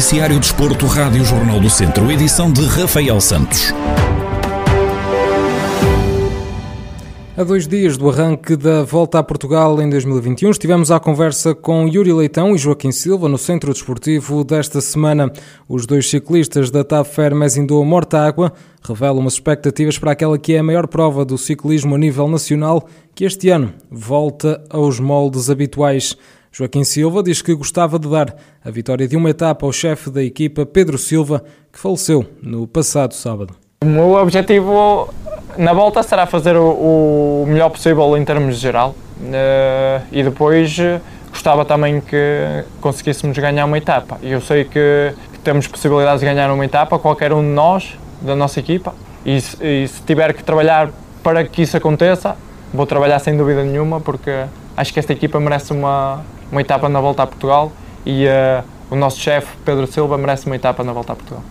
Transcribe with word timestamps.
Noticiário 0.00 0.40
Desporto, 0.40 0.86
Rádio 0.86 1.22
Jornal 1.26 1.60
do 1.60 1.68
Centro, 1.68 2.10
edição 2.10 2.50
de 2.50 2.64
Rafael 2.64 3.20
Santos. 3.20 3.70
A 7.36 7.44
dois 7.44 7.68
dias 7.68 7.98
do 7.98 8.08
arranque 8.08 8.56
da 8.56 8.82
volta 8.82 9.18
a 9.18 9.22
Portugal 9.22 9.78
em 9.82 9.90
2021, 9.90 10.52
estivemos 10.52 10.90
à 10.90 10.98
conversa 10.98 11.54
com 11.54 11.86
Yuri 11.86 12.14
Leitão 12.14 12.54
e 12.54 12.58
Joaquim 12.58 12.90
Silva 12.90 13.28
no 13.28 13.36
Centro 13.36 13.74
Desportivo 13.74 14.42
desta 14.42 14.80
semana. 14.80 15.30
Os 15.68 15.84
dois 15.84 16.08
ciclistas 16.08 16.70
da 16.70 16.82
TAP 16.82 17.06
Fermes 17.06 17.58
Indoa 17.58 17.84
Mortágua 17.84 18.54
revelam 18.82 19.26
as 19.26 19.34
expectativas 19.34 19.98
para 19.98 20.12
aquela 20.12 20.38
que 20.38 20.54
é 20.54 20.60
a 20.60 20.62
maior 20.62 20.86
prova 20.86 21.26
do 21.26 21.36
ciclismo 21.36 21.94
a 21.94 21.98
nível 21.98 22.26
nacional, 22.26 22.88
que 23.14 23.26
este 23.26 23.50
ano 23.50 23.74
volta 23.90 24.64
aos 24.70 24.98
moldes 24.98 25.50
habituais. 25.50 26.16
Joaquim 26.52 26.82
Silva 26.82 27.22
diz 27.22 27.40
que 27.40 27.54
gostava 27.54 27.98
de 27.98 28.08
dar 28.08 28.34
a 28.64 28.70
vitória 28.70 29.06
de 29.06 29.16
uma 29.16 29.30
etapa 29.30 29.64
ao 29.64 29.72
chefe 29.72 30.10
da 30.10 30.22
equipa, 30.22 30.66
Pedro 30.66 30.98
Silva, 30.98 31.44
que 31.72 31.78
faleceu 31.78 32.26
no 32.42 32.66
passado 32.66 33.14
sábado. 33.14 33.54
O 33.82 33.86
meu 33.86 34.14
objetivo 34.14 35.08
na 35.56 35.72
volta 35.72 36.02
será 36.02 36.26
fazer 36.26 36.56
o, 36.56 37.44
melhor 37.46 37.70
possível 37.70 38.16
em 38.16 38.24
termos 38.24 38.58
geral 38.58 38.94
uh, 39.20 40.04
e 40.10 40.22
depois 40.22 40.76
uh, 40.78 41.00
gostava 41.30 41.64
também 41.64 42.00
que 42.00 42.64
conseguíssemos 42.80 43.38
ganhar 43.38 43.64
uma 43.64 43.78
etapa. 43.78 44.18
Eu 44.20 44.40
sei 44.40 44.64
que, 44.64 45.14
que, 45.32 45.38
temos 45.38 45.68
possibilidades 45.68 46.20
de 46.20 46.26
ganhar 46.26 46.52
uma 46.52 46.64
etapa, 46.64 46.98
qualquer 46.98 47.32
um 47.32 47.40
de 47.42 47.48
nós, 47.48 47.96
da 48.20 48.34
nossa 48.34 48.58
equipa, 48.58 48.92
e, 49.24 49.36
e 49.36 49.88
se 49.88 50.02
tiver 50.04 50.34
que 50.34 50.42
trabalhar 50.42 50.90
para 51.22 51.44
que 51.44 51.62
isso 51.62 51.76
aconteça, 51.76 52.36
vou 52.74 52.86
trabalhar 52.86 53.20
sem 53.20 53.36
dúvida 53.36 53.62
nenhuma, 53.62 54.00
porque 54.00 54.44
acho 54.76 54.92
que 54.92 54.98
esta 54.98 55.12
equipa 55.12 55.38
merece 55.38 55.72
uma, 55.72 56.22
uma 56.50 56.60
etapa 56.60 56.88
na 56.88 57.00
volta 57.00 57.22
a 57.22 57.26
Portugal 57.26 57.72
e 58.04 58.26
uh, 58.26 58.64
o 58.90 58.96
nosso 58.96 59.20
chefe, 59.20 59.56
Pedro 59.64 59.86
Silva, 59.86 60.18
merece 60.18 60.46
uma 60.46 60.56
etapa 60.56 60.82
na 60.82 60.92
volta 60.92 61.12
a 61.12 61.16
Portugal. 61.16 61.44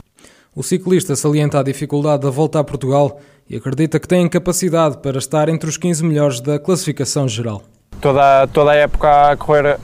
O 0.56 0.64
ciclista 0.64 1.16
salienta 1.16 1.60
a 1.60 1.64
dificuldade 1.64 2.24
da 2.24 2.30
volta 2.30 2.60
a 2.60 2.64
Portugal 2.64 3.20
e 3.50 3.56
acredita 3.56 4.00
que 4.00 4.08
tem 4.08 4.28
capacidade 4.28 4.98
para 4.98 5.18
estar 5.18 5.48
entre 5.48 5.70
os 5.70 5.78
15 5.78 6.04
melhores 6.04 6.42
da 6.42 6.60
classificação 6.60 7.28
geral. 7.28 7.64
Toda, 8.02 8.48
toda 8.48 8.72
a 8.72 8.76
época 8.76 9.32
a 9.32 9.38
correr 9.38 9.80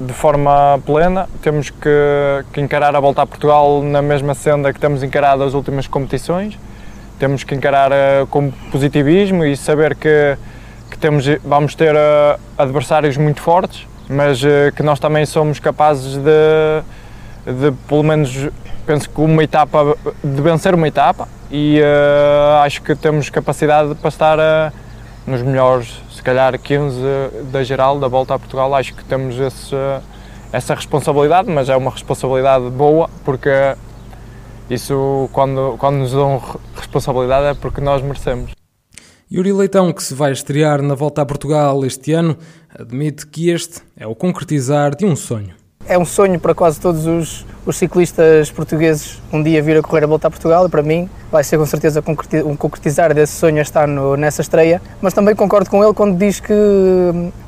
de 0.00 0.12
forma 0.12 0.80
plena, 0.86 1.28
temos 1.42 1.70
que, 1.70 2.44
que 2.52 2.60
encarar 2.60 2.96
a 2.96 3.00
volta 3.00 3.22
a 3.22 3.26
Portugal 3.26 3.82
na 3.82 4.00
mesma 4.00 4.34
senda 4.34 4.72
que 4.72 4.80
temos 4.80 5.02
encarado 5.02 5.42
as 5.42 5.52
últimas 5.52 5.86
competições. 5.86 6.58
Temos 7.18 7.44
que 7.44 7.54
encarar 7.54 7.90
uh, 7.92 8.26
com 8.28 8.50
positivismo 8.70 9.44
e 9.44 9.56
saber 9.56 9.94
que, 9.94 10.38
que 10.90 10.96
temos, 10.96 11.26
vamos 11.44 11.74
ter 11.74 11.94
uh, 11.94 12.40
adversários 12.56 13.18
muito 13.18 13.42
fortes, 13.42 13.86
mas 14.10 14.42
uh, 14.42 14.72
que 14.74 14.82
nós 14.82 14.98
também 14.98 15.24
somos 15.24 15.60
capazes 15.60 16.16
de, 16.16 16.82
de 17.46 17.72
pelo 17.88 18.02
menos 18.02 18.48
penso 18.84 19.08
que 19.08 19.20
uma 19.20 19.44
etapa, 19.44 19.96
de 20.22 20.42
vencer 20.42 20.74
uma 20.74 20.88
etapa 20.88 21.28
e 21.48 21.80
uh, 21.80 22.62
acho 22.64 22.82
que 22.82 22.94
temos 22.96 23.30
capacidade 23.30 23.94
para 23.94 24.08
estar 24.08 24.38
uh, 24.38 24.72
nos 25.26 25.42
melhores, 25.42 26.02
se 26.10 26.20
calhar 26.22 26.58
15 26.58 26.98
da 27.52 27.62
geral, 27.62 28.00
da 28.00 28.08
volta 28.08 28.34
a 28.34 28.38
Portugal. 28.38 28.74
Acho 28.74 28.94
que 28.94 29.04
temos 29.04 29.38
esse, 29.38 29.76
essa 30.52 30.74
responsabilidade, 30.74 31.48
mas 31.48 31.68
é 31.68 31.76
uma 31.76 31.92
responsabilidade 31.92 32.68
boa 32.70 33.08
porque 33.24 33.76
isso, 34.68 35.28
quando, 35.32 35.76
quando 35.78 35.98
nos 35.98 36.12
dão 36.12 36.42
responsabilidade, 36.76 37.46
é 37.46 37.54
porque 37.54 37.80
nós 37.80 38.02
merecemos. 38.02 38.52
Yuri 39.32 39.52
Leitão, 39.52 39.92
que 39.92 40.02
se 40.02 40.12
vai 40.12 40.32
estrear 40.32 40.82
na 40.82 40.96
volta 40.96 41.22
a 41.22 41.26
Portugal 41.26 41.84
este 41.84 42.12
ano, 42.12 42.36
admite 42.78 43.26
que 43.26 43.50
este 43.50 43.80
é 43.96 44.06
o 44.06 44.14
concretizar 44.14 44.94
de 44.94 45.04
um 45.04 45.16
sonho 45.16 45.60
é 45.90 45.98
um 45.98 46.04
sonho 46.04 46.38
para 46.38 46.54
quase 46.54 46.78
todos 46.78 47.04
os, 47.04 47.44
os, 47.66 47.76
ciclistas 47.76 48.48
portugueses 48.48 49.20
um 49.32 49.42
dia 49.42 49.60
vir 49.60 49.76
a 49.76 49.82
correr 49.82 50.04
a 50.04 50.06
volta 50.06 50.28
a 50.28 50.30
Portugal 50.30 50.66
e 50.66 50.68
para 50.68 50.82
mim 50.82 51.10
vai 51.32 51.42
ser 51.42 51.58
com 51.58 51.66
certeza 51.66 52.02
um 52.44 52.54
concretizar 52.54 53.12
desse 53.12 53.32
sonho 53.32 53.60
estar 53.60 53.88
no, 53.88 54.16
nessa 54.16 54.40
estreia, 54.40 54.80
mas 55.02 55.12
também 55.14 55.34
concordo 55.34 55.68
com 55.68 55.82
ele 55.82 55.92
quando 55.92 56.16
diz 56.16 56.38
que 56.38 56.52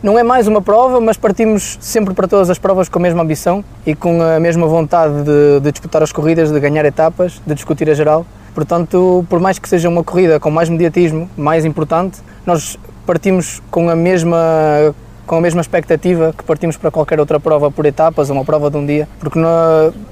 não 0.03 0.19
é 0.19 0.25
mais 0.25 0.49
uma 0.49 0.61
prova, 0.61 1.00
mas 1.00 1.16
partimos 1.16 1.78
sempre 1.81 2.15
para 2.15 2.27
todas 2.27 2.50
as 2.50 2.59
provas 2.59 2.88
com 2.88 2.99
a 2.99 3.03
mesma 3.03 3.22
ambição 3.22 3.65
e 3.87 3.94
com 3.94 4.21
a 4.21 4.41
mesma 4.41 4.66
vontade 4.66 5.22
de, 5.22 5.61
de 5.61 5.71
disputar 5.71 6.03
as 6.03 6.11
corridas, 6.11 6.50
de 6.50 6.59
ganhar 6.59 6.84
etapas, 6.84 7.41
de 7.47 7.55
discutir 7.55 7.88
a 7.91 7.94
geral. 7.94 8.27
Portanto, 8.55 9.25
por 9.28 9.41
mais 9.41 9.59
que 9.59 9.69
seja 9.69 9.88
uma 9.88 10.03
corrida 10.03 10.38
com 10.38 10.50
mais 10.50 10.69
mediatismo, 10.69 11.31
mais 11.37 11.65
importante, 11.65 12.21
nós 12.44 12.78
partimos 13.06 13.61
com 13.71 13.88
a 13.88 13.97
mesma 13.97 14.94
com 15.27 15.37
a 15.37 15.41
mesma 15.41 15.60
expectativa 15.60 16.34
que 16.37 16.44
partimos 16.44 16.77
para 16.77 16.91
qualquer 16.91 17.21
outra 17.21 17.38
prova 17.38 17.71
por 17.71 17.87
etapas, 17.87 18.31
uma 18.31 18.44
prova 18.44 18.71
de 18.71 18.77
um 18.77 18.84
dia, 18.84 19.09
porque 19.19 19.38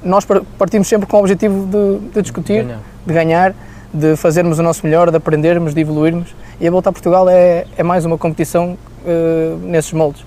nós 0.02 0.26
partimos 0.58 0.88
sempre 0.88 1.06
com 1.06 1.16
o 1.16 1.20
objetivo 1.20 1.66
de, 1.66 2.08
de 2.14 2.22
discutir, 2.22 2.64
ganhar. 2.64 2.80
de 3.06 3.14
ganhar, 3.14 3.54
de 3.92 4.16
fazermos 4.16 4.58
o 4.58 4.62
nosso 4.62 4.86
melhor, 4.86 5.10
de 5.10 5.16
aprendermos, 5.16 5.74
de 5.74 5.80
evoluirmos. 5.80 6.34
E 6.60 6.66
a 6.66 6.70
Volta 6.70 6.90
a 6.90 6.92
Portugal 6.92 7.28
é, 7.28 7.66
é 7.76 7.82
mais 7.82 8.04
uma 8.04 8.16
competição 8.16 8.76
uh, 9.04 9.56
nesses 9.58 9.92
moldes. 9.92 10.24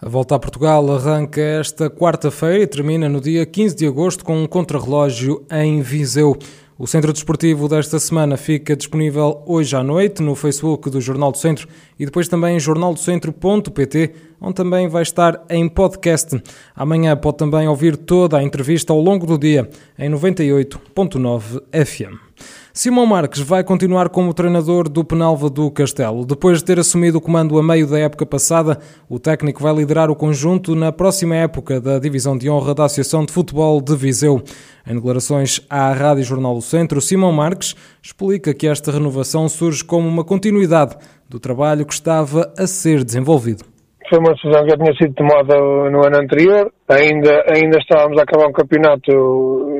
A 0.00 0.08
Volta 0.08 0.34
a 0.34 0.38
Portugal 0.38 0.90
arranca 0.92 1.40
esta 1.40 1.88
quarta-feira 1.88 2.64
e 2.64 2.66
termina 2.66 3.08
no 3.08 3.20
dia 3.20 3.46
15 3.46 3.76
de 3.76 3.86
agosto 3.86 4.24
com 4.24 4.42
um 4.42 4.46
contrarrelógio 4.46 5.44
em 5.50 5.80
Viseu. 5.80 6.36
O 6.76 6.88
Centro 6.88 7.12
Desportivo 7.12 7.68
desta 7.68 8.00
semana 8.00 8.36
fica 8.36 8.74
disponível 8.74 9.44
hoje 9.46 9.76
à 9.76 9.82
noite 9.84 10.20
no 10.20 10.34
Facebook 10.34 10.90
do 10.90 11.00
Jornal 11.00 11.30
do 11.30 11.38
Centro 11.38 11.68
e 11.96 12.04
depois 12.04 12.26
também 12.26 12.56
em 12.56 12.60
jornaldocentro.pt, 12.60 14.14
onde 14.40 14.54
também 14.54 14.88
vai 14.88 15.04
estar 15.04 15.44
em 15.48 15.68
podcast. 15.68 16.42
Amanhã 16.74 17.16
pode 17.16 17.36
também 17.36 17.68
ouvir 17.68 17.96
toda 17.96 18.38
a 18.38 18.42
entrevista 18.42 18.92
ao 18.92 19.00
longo 19.00 19.24
do 19.24 19.38
dia 19.38 19.70
em 19.96 20.10
98.9 20.10 21.62
FM. 21.86 22.33
Simão 22.72 23.06
Marques 23.06 23.40
vai 23.40 23.62
continuar 23.62 24.08
como 24.08 24.34
treinador 24.34 24.88
do 24.88 25.04
Penalva 25.04 25.48
do 25.48 25.70
Castelo. 25.70 26.26
Depois 26.26 26.58
de 26.58 26.64
ter 26.64 26.80
assumido 26.80 27.18
o 27.18 27.20
comando 27.20 27.58
a 27.58 27.62
meio 27.62 27.86
da 27.86 27.98
época 27.98 28.26
passada, 28.26 28.80
o 29.08 29.18
técnico 29.18 29.62
vai 29.62 29.74
liderar 29.74 30.10
o 30.10 30.16
conjunto 30.16 30.74
na 30.74 30.90
próxima 30.90 31.36
época 31.36 31.80
da 31.80 31.98
Divisão 31.98 32.36
de 32.36 32.50
Honra 32.50 32.74
da 32.74 32.84
Associação 32.86 33.24
de 33.24 33.32
Futebol 33.32 33.80
de 33.80 33.94
Viseu. 33.94 34.42
Em 34.86 34.94
declarações 34.94 35.60
à 35.70 35.92
Rádio 35.92 36.24
Jornal 36.24 36.54
do 36.54 36.62
Centro, 36.62 37.00
Simão 37.00 37.32
Marques 37.32 37.76
explica 38.02 38.52
que 38.52 38.66
esta 38.66 38.90
renovação 38.90 39.48
surge 39.48 39.84
como 39.84 40.08
uma 40.08 40.24
continuidade 40.24 40.96
do 41.28 41.38
trabalho 41.38 41.86
que 41.86 41.94
estava 41.94 42.52
a 42.58 42.66
ser 42.66 43.04
desenvolvido. 43.04 43.73
Foi 44.08 44.18
uma 44.18 44.34
decisão 44.34 44.62
que 44.64 44.70
já 44.70 44.76
tinha 44.76 44.96
sido 44.96 45.14
tomada 45.14 45.56
no 45.90 46.04
ano 46.04 46.18
anterior. 46.18 46.70
Ainda, 46.88 47.44
ainda 47.48 47.78
estávamos 47.78 48.18
a 48.18 48.22
acabar 48.22 48.48
um 48.48 48.52
campeonato 48.52 49.10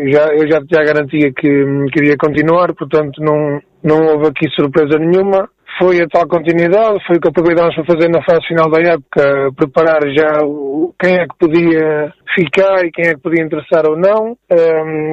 e 0.01 0.13
já, 0.13 0.27
eu 0.33 0.51
já 0.51 0.61
tinha 0.65 0.81
a 0.81 0.85
garantia 0.85 1.33
que 1.33 1.65
queria 1.93 2.17
continuar, 2.17 2.75
portanto 2.75 3.21
não, 3.21 3.61
não 3.83 4.07
houve 4.13 4.29
aqui 4.29 4.49
surpresa 4.55 4.99
nenhuma 4.99 5.49
foi 5.79 6.01
a 6.01 6.07
tal 6.07 6.27
continuidade, 6.29 7.05
foi 7.07 7.17
o 7.17 7.21
que 7.21 7.29
aproveitámos 7.29 7.75
para 7.75 7.85
fazer 7.85 8.09
na 8.09 8.23
fase 8.23 8.47
final 8.47 8.71
da 8.71 8.81
época, 8.81 9.53
preparar 9.57 10.03
já 10.13 10.39
quem 11.01 11.17
é 11.17 11.27
que 11.27 11.39
podia 11.39 12.13
ficar 12.35 12.85
e 12.85 12.91
quem 12.91 13.07
é 13.07 13.15
que 13.15 13.21
podia 13.21 13.45
interessar 13.45 13.85
ou 13.89 13.97
não. 13.97 14.37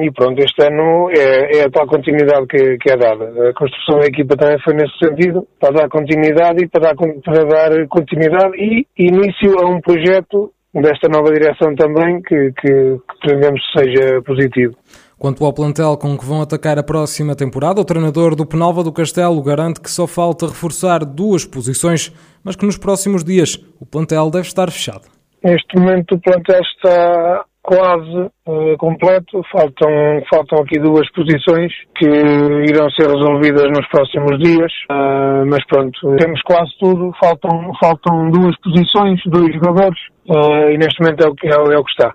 E 0.02 0.10
pronto, 0.12 0.38
este 0.40 0.62
ano 0.64 1.10
é, 1.10 1.58
é 1.58 1.64
a 1.64 1.70
tal 1.70 1.86
continuidade 1.86 2.46
que, 2.46 2.76
que, 2.78 2.90
é 2.90 2.96
dada. 2.96 3.50
A 3.50 3.52
construção 3.54 3.98
da 3.98 4.06
equipa 4.06 4.36
também 4.36 4.58
foi 4.60 4.74
nesse 4.74 4.96
sentido, 4.98 5.46
para 5.60 5.74
dar 5.74 5.88
continuidade 5.88 6.64
e 6.64 6.68
para 6.68 6.92
dar, 6.92 6.94
para 6.96 7.44
dar 7.44 7.88
continuidade 7.88 8.56
e 8.56 8.86
início 8.98 9.58
a 9.60 9.68
um 9.68 9.80
projeto 9.80 10.52
desta 10.74 11.08
nova 11.08 11.30
direção 11.32 11.74
também 11.74 12.22
que, 12.22 12.52
que, 12.52 12.68
que 12.68 13.18
pretendemos 13.20 13.60
seja 13.76 14.22
positivo. 14.24 14.74
Quanto 15.22 15.44
ao 15.44 15.52
plantel 15.52 15.96
com 15.96 16.18
que 16.18 16.24
vão 16.24 16.42
atacar 16.42 16.80
a 16.80 16.82
próxima 16.82 17.36
temporada, 17.36 17.80
o 17.80 17.84
treinador 17.84 18.34
do 18.34 18.44
Penalva 18.44 18.82
do 18.82 18.92
Castelo 18.92 19.40
garante 19.40 19.80
que 19.80 19.88
só 19.88 20.04
falta 20.04 20.48
reforçar 20.48 21.04
duas 21.04 21.44
posições, 21.44 22.10
mas 22.44 22.56
que 22.56 22.66
nos 22.66 22.76
próximos 22.76 23.22
dias 23.22 23.54
o 23.80 23.86
plantel 23.86 24.28
deve 24.32 24.48
estar 24.48 24.68
fechado. 24.68 25.06
Neste 25.44 25.78
momento 25.78 26.16
o 26.16 26.20
plantel 26.20 26.60
está 26.60 27.44
quase 27.62 28.30
uh, 28.48 28.76
completo, 28.78 29.40
faltam, 29.52 29.92
faltam 30.28 30.58
aqui 30.58 30.80
duas 30.80 31.08
posições 31.12 31.70
que 31.94 32.04
irão 32.04 32.90
ser 32.90 33.06
resolvidas 33.06 33.68
nos 33.68 33.86
próximos 33.90 34.36
dias, 34.40 34.72
uh, 34.90 35.46
mas 35.46 35.64
pronto, 35.68 36.16
temos 36.16 36.42
quase 36.42 36.72
tudo, 36.80 37.12
faltam, 37.22 37.70
faltam 37.80 38.28
duas 38.28 38.58
posições, 38.58 39.20
dois 39.26 39.54
jogadores, 39.54 40.00
uh, 40.28 40.68
e 40.68 40.78
neste 40.78 41.00
momento 41.00 41.22
é 41.22 41.28
o, 41.28 41.34
é, 41.44 41.74
é 41.76 41.78
o 41.78 41.84
que 41.84 41.92
está. 41.92 42.12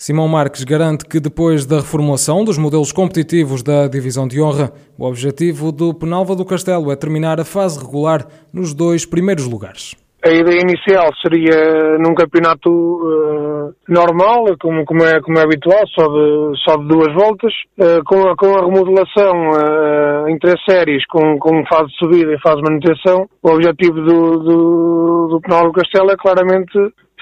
Simão 0.00 0.28
Marques 0.28 0.62
garante 0.62 1.04
que 1.04 1.18
depois 1.18 1.66
da 1.66 1.78
reformulação 1.78 2.44
dos 2.44 2.56
modelos 2.56 2.92
competitivos 2.92 3.64
da 3.64 3.88
Divisão 3.88 4.28
de 4.28 4.40
Honra, 4.40 4.70
o 4.96 5.04
objetivo 5.04 5.72
do 5.72 5.92
Penalva 5.92 6.36
do 6.36 6.44
Castelo 6.44 6.92
é 6.92 6.96
terminar 6.96 7.40
a 7.40 7.44
fase 7.44 7.84
regular 7.84 8.24
nos 8.54 8.72
dois 8.72 9.04
primeiros 9.04 9.48
lugares. 9.48 9.96
A 10.24 10.30
ideia 10.30 10.60
inicial 10.60 11.10
seria 11.20 11.98
num 11.98 12.14
campeonato 12.14 12.70
uh, 12.70 13.74
normal, 13.88 14.44
como, 14.60 14.84
como, 14.84 15.02
é, 15.02 15.20
como 15.20 15.36
é 15.36 15.42
habitual, 15.42 15.84
só 15.88 16.06
de, 16.06 16.58
só 16.64 16.76
de 16.76 16.86
duas 16.86 17.12
voltas, 17.14 17.52
uh, 17.80 18.02
com, 18.04 18.28
a, 18.28 18.36
com 18.36 18.56
a 18.56 18.64
remodelação 18.66 19.50
uh, 19.50 20.28
em 20.28 20.38
três 20.38 20.60
séries, 20.68 21.04
com, 21.06 21.38
com 21.40 21.66
fase 21.66 21.88
de 21.88 21.98
subida 21.98 22.32
e 22.32 22.40
fase 22.40 22.62
de 22.62 22.70
manutenção. 22.70 23.28
O 23.42 23.50
objetivo 23.50 24.00
do, 24.00 24.38
do, 24.38 25.28
do 25.28 25.40
Penal 25.40 25.64
do 25.64 25.72
Castelo 25.72 26.12
é 26.12 26.16
claramente 26.16 26.72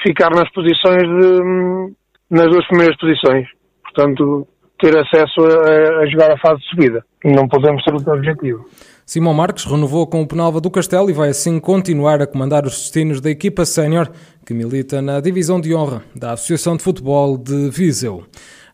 ficar 0.02 0.28
nas 0.30 0.50
posições 0.52 1.02
de 1.02 1.96
nas 2.30 2.46
duas 2.50 2.66
primeiras 2.68 2.96
posições. 2.96 3.46
Portanto, 3.82 4.46
ter 4.78 4.96
acesso 4.96 5.40
a, 5.40 6.02
a 6.02 6.06
jogar 6.06 6.32
a 6.32 6.38
fase 6.38 6.60
de 6.60 6.68
subida. 6.68 7.04
Não 7.24 7.48
podemos 7.48 7.82
ter 7.82 7.92
outro 7.92 8.12
objetivo. 8.12 8.64
Simão 9.08 9.32
Marques 9.32 9.64
renovou 9.64 10.04
com 10.04 10.20
o 10.20 10.26
Penalva 10.26 10.60
do 10.60 10.68
Castelo 10.68 11.08
e 11.08 11.12
vai 11.12 11.28
assim 11.28 11.60
continuar 11.60 12.20
a 12.20 12.26
comandar 12.26 12.66
os 12.66 12.72
destinos 12.72 13.20
da 13.20 13.30
equipa 13.30 13.64
sénior 13.64 14.10
que 14.44 14.52
milita 14.52 15.00
na 15.00 15.20
divisão 15.20 15.60
de 15.60 15.72
honra 15.72 16.02
da 16.12 16.32
Associação 16.32 16.76
de 16.76 16.82
Futebol 16.82 17.38
de 17.38 17.70
Viseu. 17.70 18.24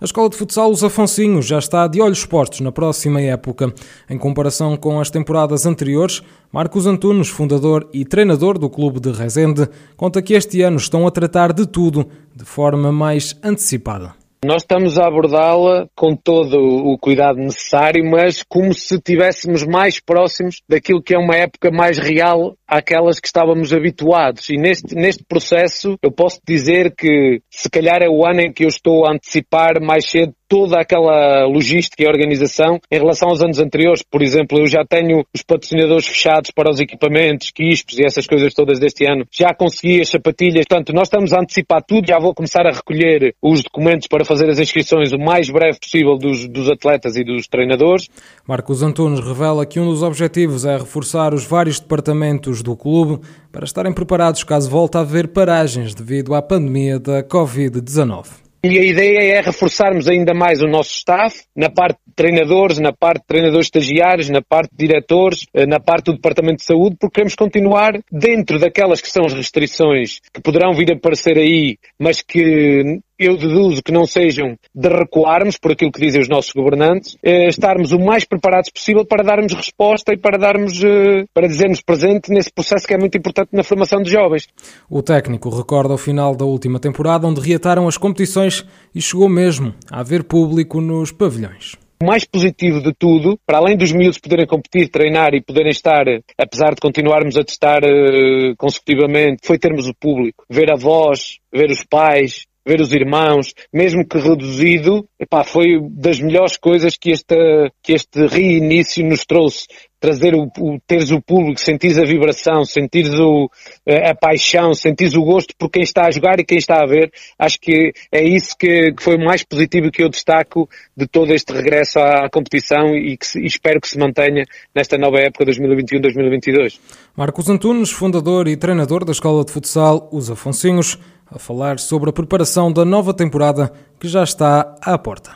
A 0.00 0.06
Escola 0.06 0.31
de 0.31 0.37
Futsal 0.38 0.70
Os 0.70 0.82
Afonsinhos 0.82 1.44
já 1.44 1.58
está 1.58 1.87
de 1.87 2.00
olhos 2.00 2.25
postos 2.25 2.61
na 2.61 2.73
próxima 2.73 3.20
época. 3.20 3.75
Em 4.08 4.17
comparação 4.17 4.75
com 4.75 4.99
as 4.99 5.11
temporadas 5.11 5.67
anteriores, 5.67 6.23
Marcos 6.50 6.87
Antunes, 6.87 7.29
fundador 7.29 7.87
e 7.93 8.02
treinador 8.02 8.56
do 8.56 8.70
clube 8.70 9.00
de 9.00 9.12
Rezende, 9.12 9.69
conta 9.99 10.23
que 10.23 10.32
este 10.32 10.62
ano 10.62 10.79
estão 10.79 11.06
a 11.06 11.11
tratar 11.11 11.52
de 11.52 11.67
tudo 11.67 12.08
de 12.34 12.46
forma 12.46 12.90
mais 12.90 13.37
antecipada. 13.44 14.22
Nós 14.44 14.62
estamos 14.62 14.99
a 14.99 15.06
abordá-la 15.06 15.87
com 15.94 16.17
todo 16.17 16.56
o 16.59 16.99
cuidado 16.99 17.39
necessário, 17.39 18.05
mas 18.11 18.43
como 18.43 18.75
se 18.75 18.97
estivéssemos 18.97 19.65
mais 19.65 20.00
próximos 20.00 20.61
daquilo 20.69 21.00
que 21.00 21.15
é 21.15 21.19
uma 21.19 21.37
época 21.37 21.71
mais 21.71 21.97
real 21.97 22.56
àquelas 22.73 23.21
que 23.21 23.27
estávamos 23.27 23.73
habituados. 23.73 24.49
E 24.49 24.57
neste, 24.57 24.95
neste 24.95 25.23
processo 25.25 25.99
eu 26.03 26.11
posso 26.11 26.41
dizer 26.47 26.95
que 26.97 27.43
se 27.51 27.69
calhar 27.69 28.03
é 28.03 28.09
o 28.09 28.25
ano 28.27 28.41
em 28.41 28.53
que 28.53 28.65
eu 28.65 28.69
estou 28.69 29.07
a 29.07 29.13
antecipar 29.13 29.81
mais 29.81 30.09
cedo 30.09 30.33
toda 30.53 30.79
aquela 30.79 31.47
logística 31.47 32.03
e 32.03 32.07
organização 32.07 32.79
em 32.91 32.99
relação 32.99 33.31
aos 33.31 33.43
anos 33.43 33.59
anteriores. 33.59 34.03
Por 34.03 34.23
exemplo, 34.23 34.59
eu 34.59 34.67
já 34.67 34.85
tenho 34.85 35.25
os 35.35 35.43
patrocinadores 35.43 36.07
fechados 36.07 36.51
para 36.51 36.71
os 36.71 36.79
equipamentos, 36.79 37.51
quispos 37.51 37.99
e 37.99 38.05
essas 38.05 38.27
coisas 38.27 38.53
todas 38.53 38.79
deste 38.79 39.11
ano. 39.11 39.27
Já 39.33 39.55
consegui 39.55 40.03
as 40.03 40.11
sapatilhas. 40.11 40.67
Portanto, 40.69 40.93
nós 40.93 41.09
estamos 41.09 41.33
a 41.33 41.41
antecipar 41.41 41.83
tudo. 41.83 42.07
Já 42.07 42.19
vou 42.19 42.35
começar 42.35 42.67
a 42.67 42.71
recolher 42.71 43.35
os 43.41 43.63
documentos 43.63 44.07
para 44.07 44.27
fazer 44.27 44.51
as 44.51 44.59
inscrições 44.59 45.11
o 45.13 45.19
mais 45.19 45.49
breve 45.49 45.79
possível 45.79 46.19
dos, 46.19 46.47
dos 46.47 46.71
atletas 46.71 47.17
e 47.17 47.25
dos 47.25 47.47
treinadores. 47.47 48.11
Marcos 48.47 48.83
Antunes 48.83 49.21
revela 49.21 49.65
que 49.65 49.81
um 49.81 49.87
dos 49.87 50.03
objetivos 50.03 50.67
é 50.67 50.77
reforçar 50.77 51.33
os 51.33 51.47
vários 51.47 51.81
departamentos 51.81 52.62
do 52.62 52.76
clube 52.76 53.20
para 53.50 53.64
estarem 53.64 53.93
preparados 53.93 54.44
caso 54.44 54.70
volte 54.70 54.97
a 54.97 55.00
haver 55.00 55.29
paragens 55.29 55.94
devido 55.94 56.35
à 56.35 56.43
pandemia 56.43 56.99
da 56.99 57.23
Covid-19. 57.23 58.43
E 58.64 58.79
a 58.79 58.85
ideia 58.85 59.38
é 59.38 59.41
reforçarmos 59.41 60.06
ainda 60.06 60.32
mais 60.32 60.62
o 60.62 60.69
nosso 60.69 60.91
staff, 60.91 61.43
na 61.55 61.69
parte 61.69 61.99
de 62.06 62.14
treinadores, 62.14 62.79
na 62.79 62.93
parte 62.93 63.23
de 63.23 63.26
treinadores 63.26 63.67
estagiários, 63.67 64.31
na 64.31 64.41
parte 64.41 64.70
de 64.70 64.87
diretores, 64.87 65.47
eh, 65.53 65.67
na 65.67 65.81
parte 65.81 66.05
do 66.05 66.12
Departamento 66.12 66.59
de 66.59 66.67
Saúde, 66.67 66.97
porque 67.00 67.14
queremos 67.14 67.35
continuar 67.35 67.99
dentro 68.09 68.61
daquelas 68.61 69.00
que 69.00 69.11
são 69.11 69.25
as 69.25 69.32
restrições 69.32 70.20
que 70.32 70.41
poderão 70.41 70.75
vir 70.75 70.93
a 70.93 70.94
aparecer 70.94 71.38
aí, 71.38 71.76
mas 71.99 72.23
que 72.23 73.00
eu 73.25 73.37
deduzo 73.37 73.83
que 73.83 73.93
não 73.93 74.07
sejam 74.07 74.57
de 74.75 74.89
recuarmos, 74.89 75.59
por 75.59 75.73
aquilo 75.73 75.93
que 75.93 76.01
dizem 76.01 76.21
os 76.21 76.29
nossos 76.29 76.53
governantes, 76.53 77.17
eh, 77.23 77.49
estarmos 77.49 77.93
o 77.93 77.99
mais 77.99 78.25
preparados 78.25 78.71
possível 78.71 79.05
para 79.05 79.23
darmos 79.23 79.53
resposta 79.53 80.13
e 80.13 80.17
para 80.17 80.39
darmos, 80.39 80.83
eh, 80.83 81.25
para 81.33 81.47
dizermos 81.47 81.81
presente 81.81 82.31
nesse 82.31 82.53
processo 82.53 82.87
que 82.87 82.95
é 82.95 82.99
muito 82.99 83.17
importante 83.17 83.51
na 83.53 83.63
formação 83.63 84.03
de 84.03 84.11
jovens. 84.11 84.49
O 84.89 85.03
técnico 85.03 85.49
recorda 85.51 85.95
o 85.95 85.99
final 85.99 86.35
da 86.35 86.45
última 86.45 86.79
temporada, 86.79 87.27
onde 87.27 87.41
reataram 87.41 87.89
as 87.89 87.97
competições 87.97 88.65
e 88.95 89.01
chegou 89.01 89.29
mesmo 89.29 89.75
a 89.91 90.01
haver 90.01 90.25
público 90.25 90.81
nos 90.81 91.13
pavilhões. 91.13 91.77
O 92.03 92.05
mais 92.05 92.25
positivo 92.25 92.83
de 92.83 92.93
tudo, 92.93 93.39
para 93.47 93.59
além 93.59 93.77
dos 93.77 93.93
miúdos 93.93 94.19
poderem 94.19 94.45
competir, 94.45 94.89
treinar 94.89 95.35
e 95.35 95.41
poderem 95.41 95.71
estar, 95.71 96.05
apesar 96.37 96.75
de 96.75 96.81
continuarmos 96.81 97.37
a 97.37 97.45
testar 97.45 97.79
uh, 97.85 98.57
consecutivamente, 98.59 99.47
foi 99.47 99.57
termos 99.57 99.87
o 99.87 99.95
público. 99.95 100.45
Ver 100.51 100.73
a 100.73 100.77
voz, 100.77 101.39
ver 101.55 101.71
os 101.71 101.85
pais, 101.85 102.43
ver 102.67 102.81
os 102.81 102.93
irmãos, 102.93 103.53
mesmo 103.73 104.06
que 104.06 104.19
reduzido, 104.19 105.06
epá, 105.19 105.44
foi 105.44 105.81
das 105.91 106.20
melhores 106.20 106.56
coisas 106.56 106.97
que 106.97 107.11
este, 107.11 107.35
que 107.82 107.93
este 107.93 108.26
reinício 108.26 109.05
nos 109.05 109.25
trouxe. 109.25 109.67
Trazer 109.99 110.35
o, 110.35 110.50
o 110.59 110.81
teres 110.85 111.12
o 111.12 111.23
público, 111.23 111.61
sentires 111.61 111.97
a 111.97 112.05
vibração, 112.05 112.64
sentires 112.64 113.14
o, 113.20 113.49
a 113.87 114.12
paixão, 114.12 114.75
sentires 114.75 115.14
o 115.14 115.23
gosto 115.23 115.55
por 115.56 115.70
quem 115.70 115.85
está 115.85 116.09
a 116.09 116.11
jogar 116.11 116.41
e 116.41 116.44
quem 116.44 116.59
está 116.59 116.82
a 116.82 116.87
ver. 116.87 117.12
Acho 117.38 117.61
que 117.61 117.93
é 118.11 118.20
isso 118.20 118.56
que, 118.59 118.93
que 118.93 119.03
foi 119.03 119.15
o 119.15 119.25
mais 119.25 119.44
positivo 119.44 119.93
que 119.93 120.03
eu 120.03 120.08
destaco 120.08 120.69
de 120.97 121.06
todo 121.06 121.32
este 121.32 121.53
regresso 121.53 122.00
à, 122.00 122.29
competição 122.29 122.97
e 122.97 123.17
que 123.17 123.38
e 123.38 123.47
espero 123.47 123.81
que 123.81 123.88
se 123.88 123.97
mantenha 123.97 124.44
nesta 124.75 124.99
nova 124.99 125.20
época 125.20 125.44
2021-2022. 125.47 126.81
Marcos 127.17 127.49
Antunes, 127.49 127.93
fundador 127.93 128.49
e 128.49 128.56
treinador 128.56 129.05
da 129.05 129.12
Escola 129.12 129.44
de 129.44 129.53
Futsal 129.53 130.08
Os 130.12 130.29
Afonsinhos, 130.32 130.99
a 131.34 131.38
falar 131.38 131.79
sobre 131.79 132.11
a 132.11 132.12
preparação 132.12 132.73
da 132.73 132.84
nova 132.84 133.14
temporada 133.14 133.73
que 133.99 134.08
já 134.08 134.23
está 134.23 134.75
à 134.81 134.99
porta. 134.99 135.31